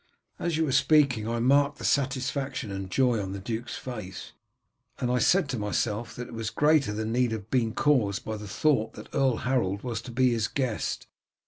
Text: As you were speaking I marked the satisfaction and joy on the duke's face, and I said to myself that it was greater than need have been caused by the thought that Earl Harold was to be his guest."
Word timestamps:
As 0.39 0.57
you 0.57 0.65
were 0.65 0.71
speaking 0.71 1.29
I 1.29 1.37
marked 1.39 1.77
the 1.77 1.85
satisfaction 1.85 2.71
and 2.71 2.89
joy 2.89 3.21
on 3.21 3.33
the 3.33 3.39
duke's 3.39 3.77
face, 3.77 4.31
and 4.97 5.11
I 5.11 5.19
said 5.19 5.47
to 5.49 5.59
myself 5.59 6.15
that 6.15 6.27
it 6.27 6.33
was 6.33 6.49
greater 6.49 6.91
than 6.91 7.11
need 7.11 7.31
have 7.33 7.51
been 7.51 7.73
caused 7.75 8.25
by 8.25 8.37
the 8.37 8.47
thought 8.47 8.93
that 8.93 9.13
Earl 9.13 9.37
Harold 9.45 9.83
was 9.83 10.01
to 10.01 10.11
be 10.11 10.31
his 10.31 10.47
guest." 10.47 11.05